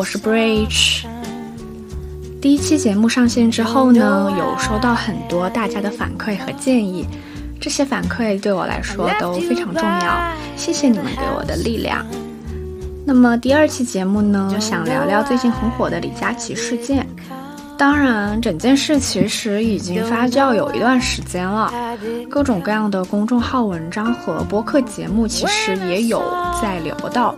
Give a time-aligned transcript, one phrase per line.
[0.00, 1.04] 我是 Bridge。
[2.40, 7.04] 第一期节目上线之后呢，有收到很多大家的反馈和建议，
[7.60, 12.02] 这些反馈对我来说都非常重要，谢谢你们给我的力量。
[13.04, 17.06] 那么第二期节目呢，想聊聊最近很火的李佳琦事件。
[17.80, 21.72] 当然，整件事其实已经发酵有一段时间了，
[22.28, 26.22] 各种各样的公众号文章和播客节目其实也有
[26.60, 27.34] 在聊到。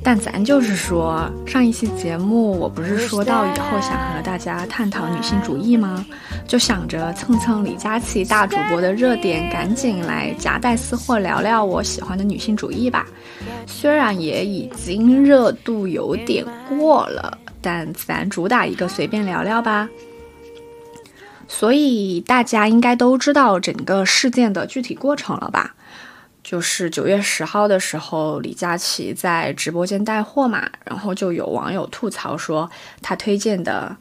[0.00, 6.06] 但咱就是说，上一期节目我不是说到以后想和大家探讨女性主义吗？
[6.46, 13.04] 就想着蹭蹭李佳琦大主播的热点，赶紧来夹带私货聊聊我喜欢的女性主义吧。
[13.66, 17.38] 虽然也已经热度有点过了。
[17.60, 19.88] 但咱主打一个随便聊聊吧。
[21.46, 25.74] 所以大家应该都知道整个事件的具体过程了吧？
[26.42, 32.68] 就是九月十号的时候，李佳琦在直播间带货嘛，然后就有网友吐槽说
[33.00, 33.96] 他推荐的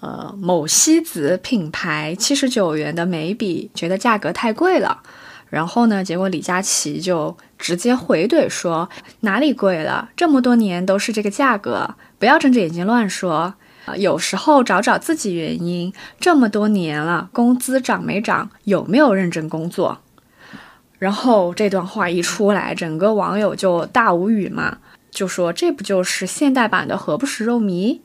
[0.00, 5.02] 呃某西子品牌七十九元的眉笔，觉得价格太贵了。
[5.48, 8.88] 然后呢，结果李佳琦就直接回怼说
[9.20, 10.08] 哪里贵了？
[10.16, 11.94] 这么多年都是这个价格。
[12.18, 13.96] 不要睁着眼睛乱说啊！
[13.96, 15.92] 有时候找找自己原因。
[16.18, 18.50] 这么多年了，工资涨没涨？
[18.64, 19.98] 有没有认真工作？
[20.98, 24.78] 然后这段话一出来，整个网友就大无语嘛，
[25.10, 28.00] 就说这不就是现代版的何不食肉糜？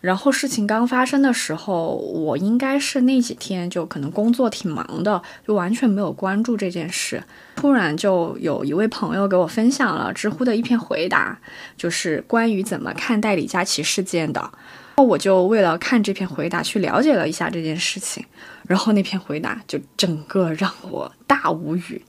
[0.00, 7.22] 然后事情刚发生的时候，我应该是那几天就可能工作挺忙的，就完全没有关注这件事。
[7.56, 11.38] 突然就有一位朋友给我分享了知乎的一篇回答，
[11.76, 14.50] 就是关于怎么看待李佳琦事件的。
[14.96, 18.24] 我就为了看这篇回答去了解了一下这件事情，
[18.66, 22.02] 然后那篇回答就整个让我大无语。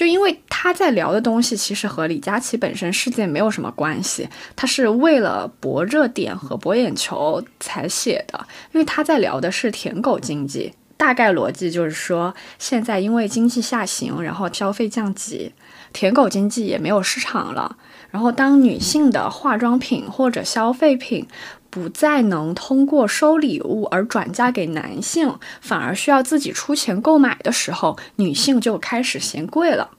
[0.00, 4.26] 就因为他在聊的东西，其实和李佳琦本身事件没有什么关系，
[4.56, 8.46] 他是为了博热点和博眼球才写的。
[8.72, 15.52] 因为他在聊的是舔狗经济，大概逻辑就是说，现在因为经济下行，然后消费降级，
[15.92, 17.76] 舔狗经济也没有市场了。
[18.10, 21.28] 然后当女性的化妆品或者消费品
[21.68, 29.90] 不再能通过收礼物而转嫁给男性，反而需要自己出钱购买的时候，女性就开始嫌贵了。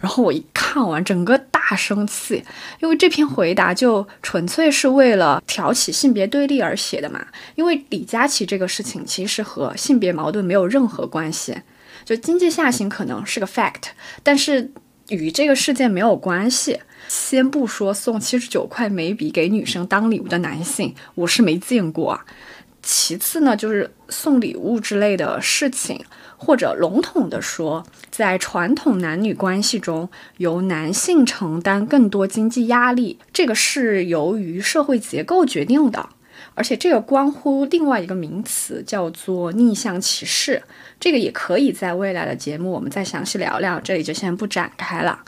[0.00, 2.42] 然后我一看完，整个大生气，
[2.80, 7.24] 因为这篇回答就纯粹是为了挑起性别对立而写的嘛。
[7.54, 11.56] 因为李佳琦这个事情其实和性别矛盾没有任何关系，
[12.04, 13.90] 就经济下行可能是个 fact，
[14.22, 14.72] 但是
[15.08, 16.80] 与这个事件没有关系。
[17.06, 22.24] 先不说送七十九块眉笔给女生当礼物的男性，我是没见过啊。
[22.82, 26.02] 其次呢，就是送礼物之类的事情，
[26.36, 30.08] 或者笼统的说，在传统男女关系中，
[30.38, 36.08] 由男性承担更多经济压力，这个是由于社会结构决定的，
[36.54, 40.62] 而且这个关乎另外一个名词，叫做逆向歧视。
[41.00, 45.20] 这个也可以在未来的节目我们再详细聊聊，这里就先不展开了。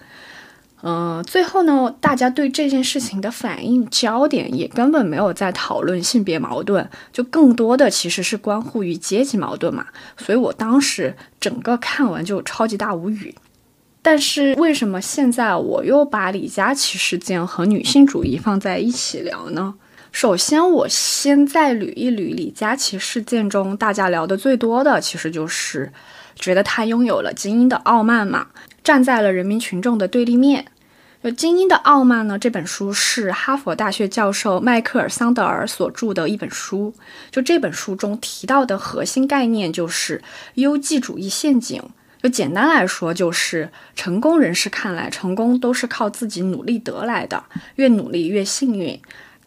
[0.89, 9.85] 嗯，最后呢，大家对这件事情的反应焦点也根本没有在讨论性别矛盾，就更多的其实是关乎于阶级矛盾嘛。
[10.17, 13.35] 所以我当时整个看完就超级大无语。
[14.01, 19.75] 但是为什么现在我又把李佳琦事件和女性主义放在一起聊呢？
[20.13, 25.93] 首先，我先再捋一捋李佳琦事件中大家聊的最多的，其实就是
[26.37, 28.47] 觉得他拥有了精英的傲慢嘛，
[28.85, 30.63] 站在了人民群众的对立面。
[31.33, 32.39] 《精英的傲慢》呢？
[32.39, 36.95] 这本书是哈佛大学教授迈克尔·桑德尔所著的一本书。
[37.31, 40.23] 就这本书中提到的核心概念就是
[40.55, 41.83] 优绩主义陷阱。
[42.23, 47.45] 就简单来说，就是成功人士看来，成功都是靠自己努力得来的，
[47.77, 49.01] 越努力越幸运。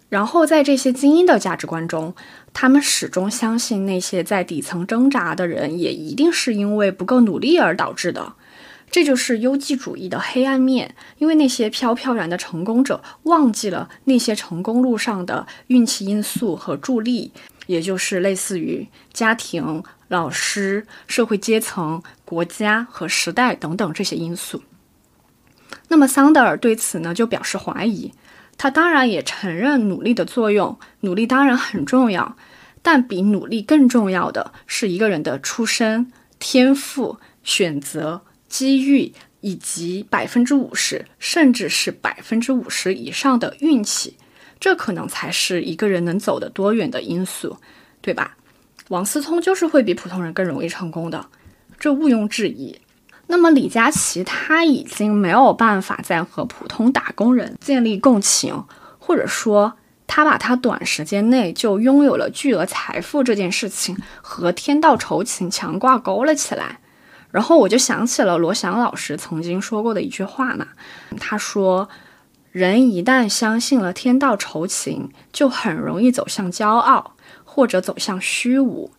[0.07, 2.15] 然后在这些精英的价值观中，
[2.53, 8.33] 他们始终相信那些在底层挣扎的人，也一定是因为不够努力而导致的。
[8.91, 17.31] 这就是优绩主义的黑暗面，因为那些飘飘然的成功者忘记了那些成功路上的运气因素和助力，
[17.67, 24.63] 也就是类似于家庭、老师、社会阶层、国家和时代等等这些因素。
[25.87, 28.11] 那么桑德尔对此呢就表示怀疑，
[28.57, 32.35] 他当然也承认努力的作用，努力当然很重要，
[32.81, 38.21] 但比努力更重要的是一个人的出身、天赋、选择。
[38.49, 44.17] 机遇以及百分之五十，甚至是百分之五十以上的运气，
[44.59, 47.57] 这可能才是一个人能走得多远的因素，
[48.01, 48.35] 对吧？
[48.89, 51.27] 王思聪就是会比普通人更容易成功的，
[51.79, 52.81] 这毋庸置疑。
[53.27, 58.65] 那么李佳琦他已经没有办法再和普通打工人建立共情，
[58.97, 66.79] 或者说他把他短时间内就拥有了巨额财富这件事情和天道酬勤强挂钩了起来，
[67.31, 70.67] 然后我就想起了罗翔老师曾经说过的一句话嘛，
[71.19, 71.87] 他说
[72.51, 78.91] ：“人一旦相信了天道酬勤，就很容易走向骄傲，或者走向虚无。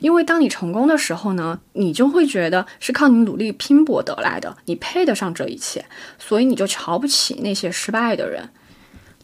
[0.00, 5.84] 因为当你成功的时候呢，你就会觉得是靠你努力拼搏得来的，你配得上这一切，
[6.18, 8.50] 所以你就瞧不起那些失败的人。”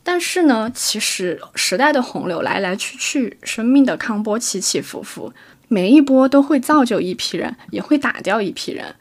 [0.09, 5.33] 但是呢，其实时代的洪流来来去去，生命的康波起起伏伏，
[5.69, 8.95] 每一波都会造就一批人，也会打掉一批人。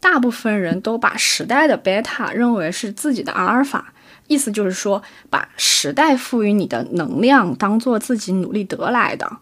[0.00, 3.92] 大部分人都把时代的贝塔认为是自己的阿尔法，
[4.28, 9.38] 意思就是说，把时代赋予你的能量当做自己努力得来的。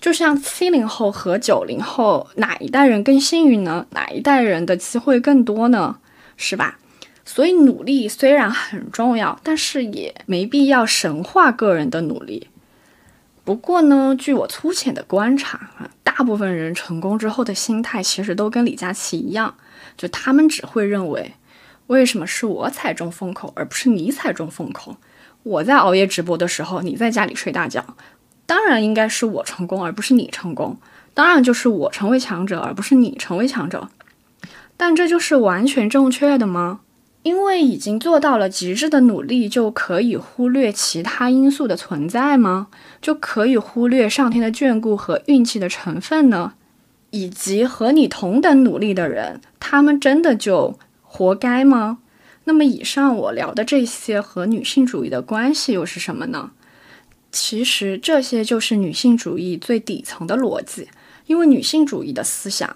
[0.00, 3.86] 就像七零后和九零后，哪一代人更幸运呢？
[3.90, 5.98] 哪一代人的机会更多呢？
[6.36, 6.78] 是吧？
[7.26, 12.48] 所以努力虽然很重要，但是也没必要神化个人的努力。
[13.50, 19.56] 不过呢，据我粗浅的观察啊，大部分人成功之后的心态其实都跟李佳琦一样，
[19.96, 21.34] 就他们只会认为，
[21.88, 24.96] 为什么是我踩中风口，而不是你踩中风口？
[25.42, 27.84] 我在熬夜直播的时候，你在家里睡大觉，
[28.46, 30.76] 当然应该是我成功，而不是你成功。
[31.12, 33.88] 当然就是我成为强者，而不是你成为强者。
[34.76, 36.82] 但这就是完全正确的吗？
[37.22, 42.68] 因为已经做到了极致的努力，就可以忽略其他因素的存在吗？
[43.02, 46.54] 就可以忽略上天的眷顾和运气的成分呢？
[47.10, 51.98] 以及和你同等努力的人，他们真的就活该吗？
[52.44, 56.52] 那么以上我聊的这些和女性主义的关系又是什么呢？
[57.30, 60.88] 其实这些就是女性主义最底层的逻辑，
[61.26, 62.74] 因为女性主义的思想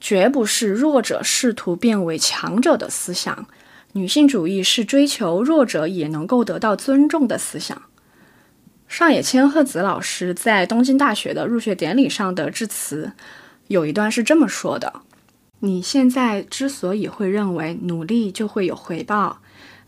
[0.00, 3.46] 绝不是弱者试图变为强者的思想。
[3.96, 7.82] 女性主义是追求弱者也能够得到尊重的思想。
[8.88, 13.12] 上野千鹤子老师在东京大学的入学典礼上的致辞，
[13.68, 14.92] 有一段是这么说的
[15.60, 19.40] ：“你现在之所以会认为努力就会有回报，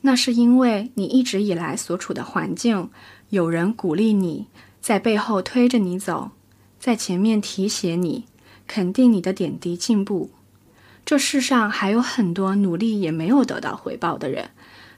[0.02, 2.88] 那是因为你一直以来所处的环境，
[3.30, 4.46] 有人鼓励你，
[4.80, 6.30] 在背后推着你走，
[6.78, 8.24] 在前面提携你，
[8.68, 10.30] 肯定你的点滴进步。”
[11.06, 14.50] 这世上还有很多努力也没有得到回报的人，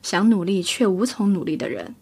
[0.02, 1.94] 想努力却无从努力的人，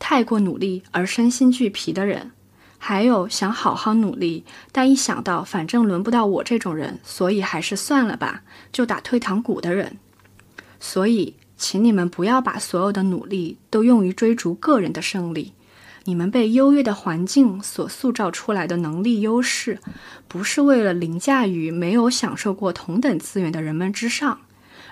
[0.00, 2.32] 太过努力而身心俱疲的人，
[2.78, 8.42] 还有想好好努力，但一想到反正轮不到我这种人，所以还是算了吧，
[8.72, 9.98] 就打退堂鼓的人。
[10.80, 15.52] 所以，请你们不要把所有的努力都用于追逐个人的胜利。
[16.06, 19.78] 你们被优越的环境所塑造出来的能力优势，
[20.28, 24.40] 不是为了凌驾于没有享受过同等资源的人们之上，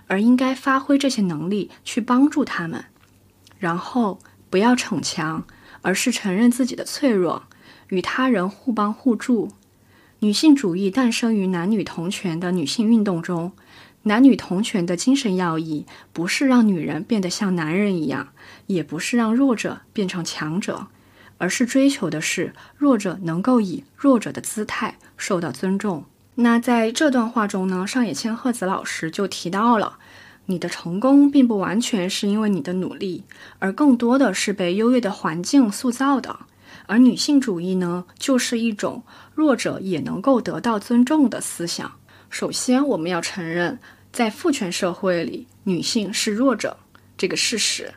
[0.06, 2.86] 而应该发挥这些能力去帮助他们。
[3.58, 4.18] 然后
[4.48, 5.44] 不要逞强，
[5.82, 7.42] 而是承认自己的脆弱，
[7.88, 9.52] 与他人互帮互助。
[10.20, 13.52] 女性主义诞生于男女同权的女性运动中，
[14.04, 18.28] 男女同权的精神要义不是让女人变得像男人一样，
[18.66, 20.86] 也不是让弱者变成强者。
[21.42, 26.04] 而是追求的是弱者能够以弱者的姿态受到尊重。
[26.36, 29.98] 那在这段话中呢，上野千鹤子老师就提到了，
[30.46, 33.24] 你的成功并不完全是因为你的努力，
[33.58, 36.38] 而更多的是被优越的环境塑造的。
[36.86, 39.02] 而女性主义呢，就是一种
[39.34, 41.90] 弱者也能够得到尊重的思想。
[42.30, 43.76] 首先，我们要承认，
[44.12, 46.76] 在父权社会里，女性是弱者
[47.18, 47.92] 这个事实。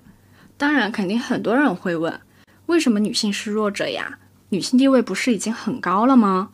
[0.58, 2.19] 当然，肯定很多人会问。
[2.67, 4.17] 为什么女性是弱者呀？
[4.50, 6.50] 女性地位不是已经很高了吗？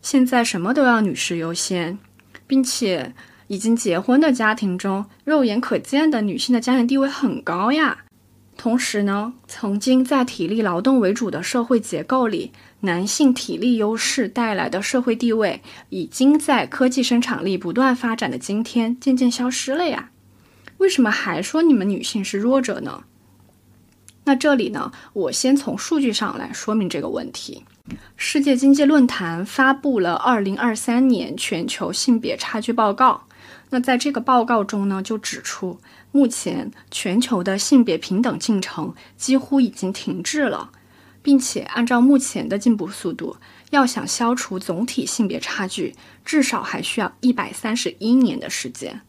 [0.00, 1.98] 现在什么都要女士优先，
[2.46, 3.12] 并且
[3.48, 8.04] 已经结婚的家庭中，肉眼可见的女性的家庭地位很高呀。
[8.56, 20.10] 同时呢，曾经在体力劳动为主的社会结构里，男性体力优势带来的社会地位，已经在科技生产力不断发展的今天渐渐消失了呀。
[20.78, 23.04] 为什么还说你们女性是弱者呢？
[24.28, 27.64] 那这里呢，我先从数据上来说明这个问题。
[28.14, 33.22] 世界经济论坛发布了二零二三年全球性别差距报告。
[33.70, 35.80] 那在这个报告中呢，就指出，
[36.12, 40.72] 目前全球的性别平等进程几乎已经停滞了，
[41.22, 43.36] 并且按照目前的进步速度，
[43.70, 49.00] 要想消除总体性别差距，至少还需要一百三十一年的时间。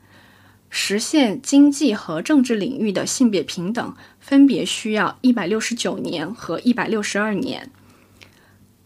[0.69, 7.71] 实现经济和政治领域的性别平等，分别需要一百六十九年和一百六十二年。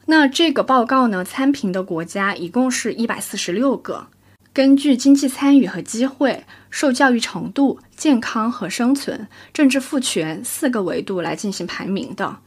[0.05, 4.07] 那这个报告呢，参评的国家一共是一百四十六个，
[4.51, 12.37] 根据经济参与和机会、受教育程度、健康和生存、政治赋权四个维度来进行排名的。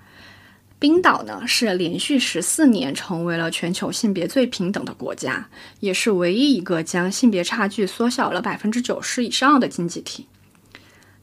[0.78, 5.48] 冰岛呢是连续十四年成为了全球性别最平等的国家，
[5.80, 10.26] 也是唯一一个将性别差距缩小了百分之九十以上的经济体。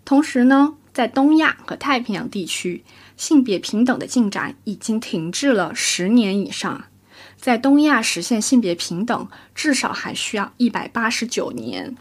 [0.03, 2.83] 同时呢，在东亚和太平洋地区，
[3.15, 6.85] 性别平等的进展已经停滞了十年以上。
[7.37, 11.95] 在东亚实现性别平等，至少还需要一百八十九年。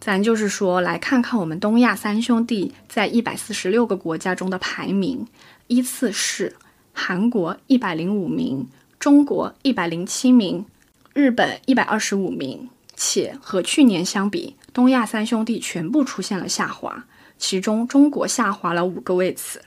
[0.00, 5.26] 咱就是说，来看看我们东亚三兄弟在一百四十六个国家中的排名，
[5.70, 6.56] 依次是
[6.92, 10.66] 韩国一百零五名，中国一百零七名，
[11.14, 12.68] 日本一百二十五名。
[12.96, 17.06] 且和去年相比，东亚三兄弟全部出现了下滑，
[17.38, 19.62] 其中中国下滑了五个位次。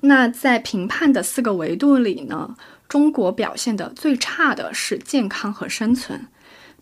[0.00, 2.56] 那在评判的四个维度里呢，
[2.88, 6.26] 中国表现的最差的是健康和生存，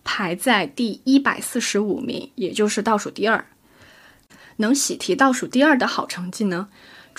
[0.05, 3.45] 排在第一百四十五名，也就是倒数第二。
[4.59, 6.69] 能喜提倒数第二的好成绩呢？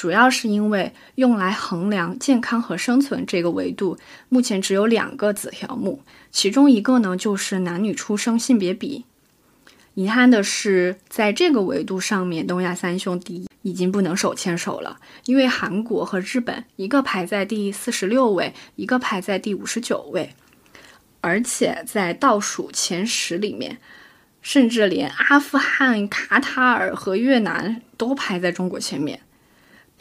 [0.01, 9.05] 主要是因为用来衡量健康和生存这个维度，目前只有两个子条目，其中一个呢就是男女出生性别比。
[9.93, 20.33] 遗憾的是，在这个维度上面，东亚三兄弟已经不能手牵手了，因为韩国和日本一个排在第四十六位，一个排在第五十九位，
[21.19, 23.77] 而且在倒数前十里面，
[24.41, 29.19] 甚至连阿富汗、卡塔尔和越南都排在中国前面。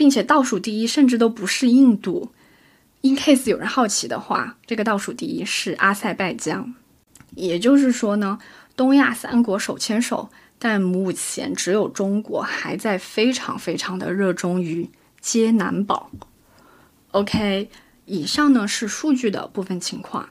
[0.00, 2.32] 并且倒数第一甚至都不是印度。
[3.02, 6.74] In case 有人好奇的话，这个倒数第一是阿塞拜疆。
[7.34, 8.38] 也就是说呢，
[8.74, 14.88] 东亚三国手牵手，但目前只有中国还在非常非常的热衷于
[15.20, 16.10] 接男宝。
[17.10, 17.68] OK，
[18.06, 20.30] 以上呢是数据的部分情况。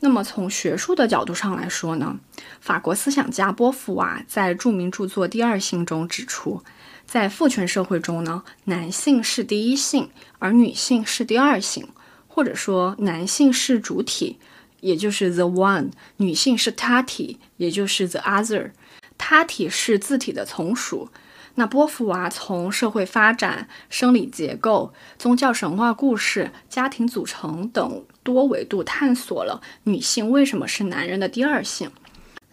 [0.00, 2.20] 那么从学术的角度上来说呢，
[2.60, 6.62] 法国思想家波伏娃在著名著作《第二性》中指出。
[7.06, 10.10] 在父权社会中呢，男性是第一性，
[10.40, 11.88] 而女性是第二性，
[12.26, 14.38] 或者说男性是主体，
[14.80, 18.72] 也就是 the one；女性是他体，也就是 the other。
[19.16, 21.08] 他体是字体的从属。
[21.54, 31.90] 那波伏娃从社会发展、生理结构、宗教神话故事、家庭组成等多维度探索了女性为什么是男人的第二性。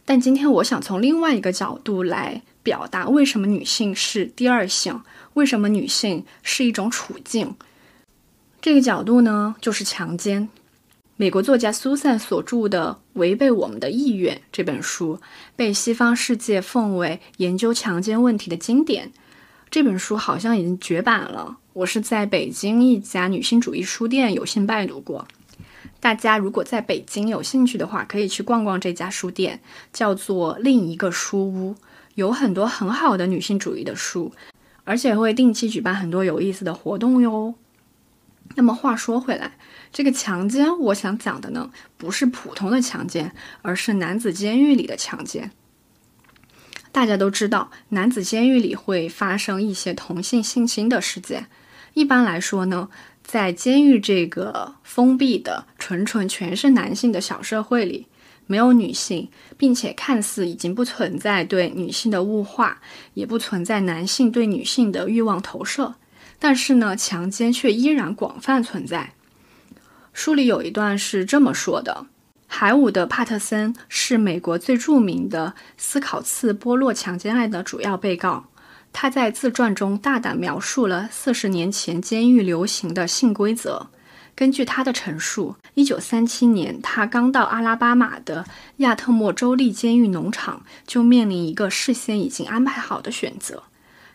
[0.05, 2.43] 但今天我想从另外一个角度来。
[2.63, 5.01] 表达为什么女性是第二性，
[5.34, 7.53] 为什么女性是一种处境？
[8.62, 10.50] 这个角度呢，就是强奸。
[11.15, 15.20] 美国作家苏珊所著的《违背我们的意愿》这本书，
[15.55, 19.12] 被西方世界奉为研究强奸问题的经典。
[19.70, 25.27] 这本书好像已经绝版了，我是在北京一家女性主义书店有幸拜读过。
[26.00, 31.75] 大家如果在北京有兴趣的话，可以去逛逛这家书店，叫做另一个书屋。
[32.15, 34.32] 有很多很好的女性主义的书，
[34.84, 37.55] 而且会定期举办很多有意思的活动哟。
[38.55, 39.58] 那么话说回来，
[39.91, 45.51] 这个强奸，我想讲的呢，不是普通的强奸，而是男子监狱里的强奸。
[46.91, 51.48] 大家都知道，男子监狱里会发生一些同性性侵的事件。
[51.96, 52.89] 一般来说呢，
[53.24, 58.05] 在监狱这个封闭的、纯纯全是男性的小社会里。
[58.45, 62.81] 没有女性，并且看似已经不存在对女性的物化，
[63.13, 65.95] 也不存在男性对女性的欲望投射，
[66.39, 69.13] 但是呢，强奸却依然广泛存在。
[70.12, 72.05] 书里有一段是这么说的：
[72.45, 78.45] 海伍德·帕特森是美国最著名的斯考茨波洛强奸案的主要被告，
[78.91, 83.88] 他在自传中大胆描述了四十年前监狱流行的性规则。
[84.35, 88.45] 根据他的陈述，一九三七年，他刚到阿拉巴马的
[88.77, 93.63] 亚特莫州立监狱农场，就面临一个事先已经安排好的选择：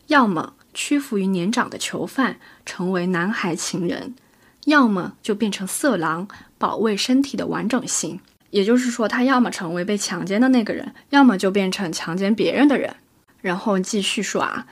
[0.08, 4.14] 要么屈服于年长的囚犯，成为男孩情人；
[4.64, 6.26] 要么就变成色狼，
[6.58, 8.20] 保卫身体的完整性。
[8.50, 12.96] 也就是说，他要么成为被强奸的那个人，要么就变成强奸别人的人。
[13.40, 14.66] 然后继续说啊，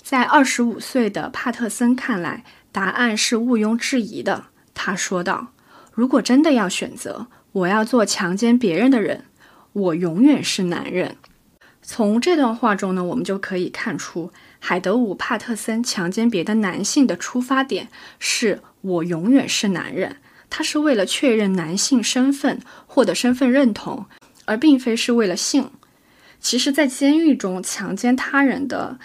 [0.00, 4.44] 在二十五岁的帕特森看来，答案是毋庸置疑的。
[4.74, 5.48] 他说道
[5.92, 9.24] ：“如果真的要选择，我要做强奸别人的人，
[9.72, 11.16] 我永远是男人。”
[11.84, 17.88] 从这段话中呢，我们就可以看出，海德伍·帕特森强奸别的男性的出发点
[18.20, 20.16] 是我永远是男人。
[20.48, 24.06] 他是为了确认男性身份，获得身份认同，
[24.44, 25.70] 而并非是为了性。
[26.40, 28.98] 其实，在监狱中强奸他人的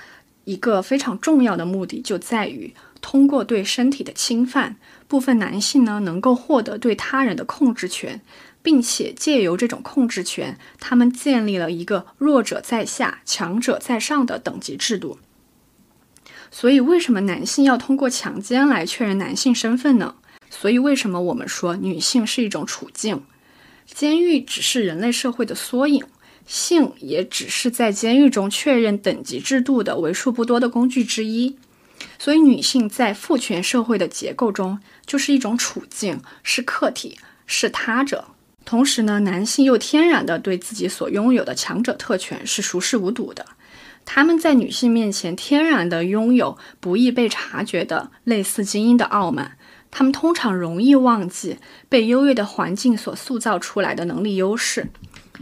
[0.43, 2.73] 一个非常重要的目的，就在于
[3.09, 4.75] 通过对身体的侵犯。
[5.07, 8.19] 部分男性呢，能够获得对他人的控制权，
[8.61, 15.17] 并且借由这种控制权，他们建立了一个弱者在下、强者在上的等级制度。
[16.51, 20.15] 所以为什么男性要通过强奸来确认男性身份呢？
[20.49, 23.23] 所以为什么我们说女性是一种处境？
[23.85, 26.03] 监狱只是人类社会的缩影，
[26.45, 31.55] 性也只是在监狱中确认等级制度的为数不多的工具之一。
[32.19, 38.25] 所以女性在父权社会的结构中就是一种处境，是客体，是他者。
[38.65, 43.45] 同时呢，男性又天然的对自己所拥有的强者特权是熟视无睹的。
[44.03, 49.57] 他们在女性面前天然的拥有不易被察觉的类似精英的傲慢，
[49.91, 51.57] 他们通常容易忘记
[51.87, 54.87] 被优越的环境所塑造出来的能力优势。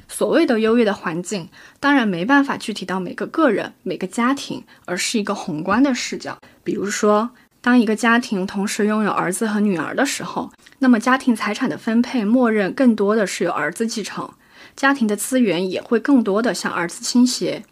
[0.08, 6.38] 所谓的优越的环境，当然没办法具体到每个个人、每个家庭，而是一个宏观的视角。
[6.64, 7.32] 比如说，
[7.62, 14.30] 当一个家庭同时拥有儿子和女儿的时候，那么家庭财产的分配默认更多的是由儿子继承，
[14.76, 17.64] 家庭的资源也会更多的向儿子倾斜。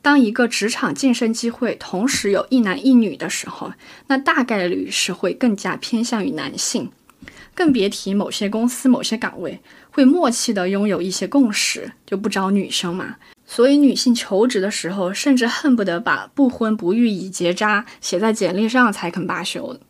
[0.00, 3.72] 当一个职场晋升机会同时有一男一女的时候，
[4.06, 6.92] 那大概率是会更加偏向于男性，
[7.52, 9.60] 更别提某些公司某些岗位
[9.96, 13.16] 会默契的拥有一些共识，就不招女生嘛。
[13.46, 19.80] 所以女性求职的时候，甚至恨不得把不婚不育已结扎写在简历上才肯罢休。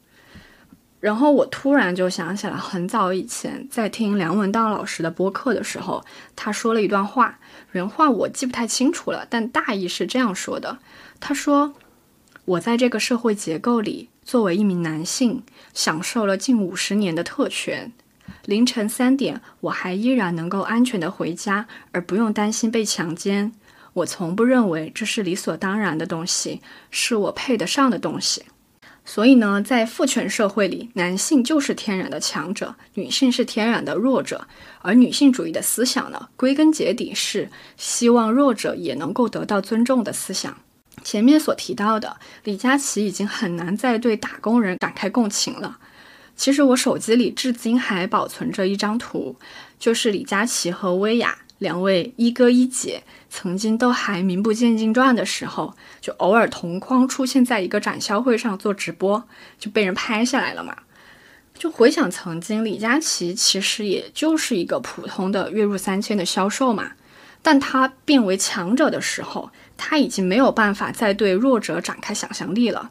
[1.01, 6.05] 然后我突然就想起来，很早以前在听梁文道老师的播客的时候，
[6.37, 7.41] 他说了一段话。
[7.73, 10.79] 原话我记不太清楚了，但大意是这样说的：
[11.19, 11.75] 他说，
[12.45, 15.43] 我在这个社会结构里，作为一名男性，
[15.75, 17.91] 享受了近五十年的特权。
[18.45, 23.53] 凌晨三点，我还依然能够安全的回家，而不用担心被强奸。
[23.93, 28.45] 我从不认为这是理所当然的东西，是我配得上的东西。
[29.09, 34.47] 所以呢，在父权社会里，男性就是天然的强者，女性是天然的弱者。
[34.83, 40.57] 而女性主义的思想呢，归根结底是希望弱者也能够得到尊重的思想。
[41.05, 45.79] 前面所提到的李佳琦已经很难再对打工人展开共情了。
[46.37, 49.37] 其实我手机里至今还保存着一张图，
[49.79, 51.39] 就是李佳琦和薇娅。
[51.59, 59.27] 两位一哥一姐曾经都还名不见经传的时候，就偶尔同框出现在一个展销会上做直播，
[59.59, 60.77] 就被人拍下来了嘛。
[61.55, 66.93] 就回想曾经，李佳琦其实也就是一个普通的月入三千的销售嘛，
[67.41, 72.91] 但他变为强者的时候，他已经没有办法再对弱者展开想象力了。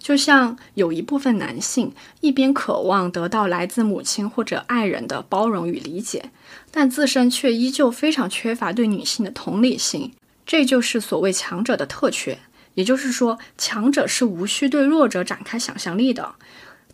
[0.00, 6.30] 就像有一部分男性一边渴望得到来自母亲或者爱人的包容与理解，
[6.72, 10.12] 但自身却依旧非常缺乏对女性的同理心，
[10.44, 12.38] 这就是所谓强者的特权。
[12.74, 16.34] 也就是说，强者是无需对弱者展开想象力的。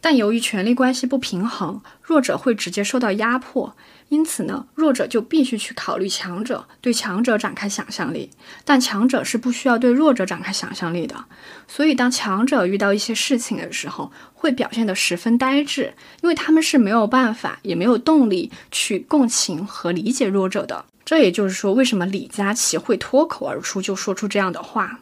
[0.08, 3.76] 但由于权力关系不平衡，弱者会直接受到压迫，
[4.08, 8.30] 因此呢，弱者就必须去考虑强者，对强者展开想象力。
[8.64, 11.24] 但强者是不需要对弱者展开想象力的，
[11.66, 15.92] 所以当强者遇到一些事情的时候，会表现得十分呆滞，
[16.22, 20.84] 因为他们是没有办法，也没有动力去共情和理解弱者的。
[21.04, 25.00] 这也就是说，为什么李佳琦会脱口而出就说出这样的话。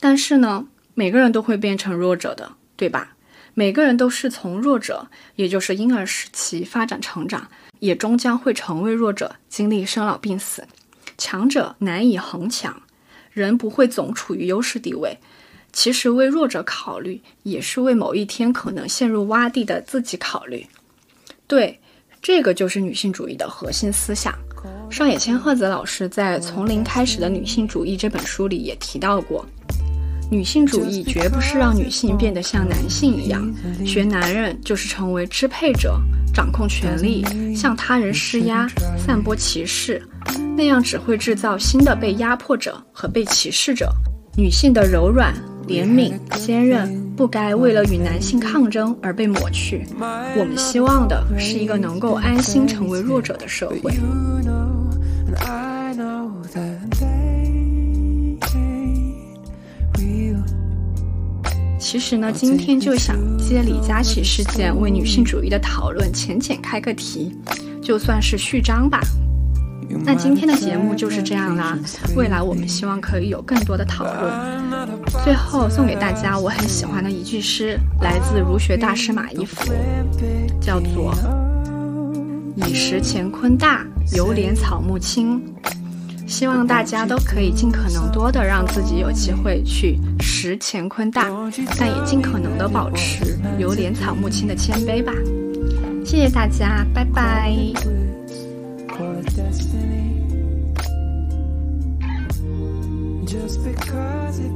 [0.00, 3.12] 但是呢，每个人都会变成弱者的，对吧？
[3.58, 10.62] 每个人都是从弱者，也就是婴儿时期发展成长，也终将会成为弱者，经历生老病死。
[11.18, 12.80] 强者难以恒强，
[13.32, 15.18] 人不会总处于优势地位。
[15.72, 20.64] 其实为弱者考虑，也是为某一天可能陷入洼地的自己考虑。
[21.48, 21.80] 对，
[22.22, 24.32] 这个就是女性主义的核心思想。
[24.88, 29.44] 上野千鹤子老师在《从零开始的女性主义》这本书里也提到过。
[30.30, 33.50] 女性主义绝不是让女性变得像男性一样，
[33.84, 35.98] 学男人就是成为支配者，
[36.34, 37.24] 掌控权力，
[37.56, 40.02] 向他人施压，散播歧视，
[40.54, 43.90] 那样只会制造新的被压迫者和被歧视者。
[44.36, 45.34] 女性的柔软、
[45.66, 49.86] 怜悯、坚韧，不该为了与男性抗争而被抹去。
[49.98, 53.92] 我们希望的是一个能够安心成为弱者的社会。
[61.90, 67.34] 其实呢，今天就想借李佳琦事件为女性主义的讨论浅浅开个题，
[67.80, 69.00] 就算是序章吧。
[70.04, 71.78] 那今天的节目就是这样啦。
[72.14, 74.30] 未来我们希望可以有更多的讨论。
[75.24, 79.72] 最后送给大家我很喜欢的一句诗，来自儒学大师马一夫，
[80.60, 81.14] 叫做
[82.68, 85.42] “以识乾坤大，犹怜草木青”。
[86.28, 91.26] 希望大家都可以尽可能多的让自己有机会去识乾坤大，
[91.78, 95.10] 但也尽可能的保持有点草木青的谦卑吧。
[96.04, 97.50] 谢谢大家，拜拜。
[103.26, 104.52] Just because it